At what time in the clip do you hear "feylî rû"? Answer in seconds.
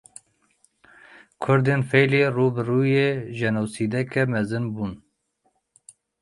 1.89-2.47